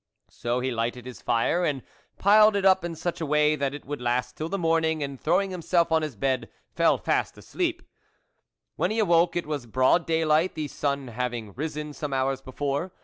So 0.31 0.61
he 0.61 0.71
lighted 0.71 1.05
his 1.05 1.21
fire, 1.21 1.63
and 1.63 1.83
piled 2.17 2.55
it 2.55 2.65
up 2.65 2.83
in 2.83 2.95
such 2.95 3.21
a 3.21 3.25
way 3.27 3.55
that 3.55 3.75
it 3.75 3.85
would 3.85 4.01
last 4.01 4.35
till 4.35 4.49
the 4.49 4.57
morning, 4.57 5.03
and 5.03 5.21
throwing 5.21 5.51
him 5.51 5.61
self 5.61 5.91
on 5.91 6.01
his 6.01 6.15
bed, 6.15 6.49
fell 6.73 6.97
fast 6.97 7.37
asleep. 7.37 7.83
When 8.77 8.89
he 8.89 8.97
THE 8.97 9.05
WOLF 9.05 9.09
LEADER 9.11 9.19
awoke, 9.21 9.35
it 9.35 9.45
was 9.45 9.65
broad 9.67 10.07
daylight, 10.07 10.55
the 10.55 10.67
sun 10.67 11.09
having 11.09 11.53
risen 11.53 11.93
some 11.93 12.13
hours 12.13 12.41
before. 12.41 12.91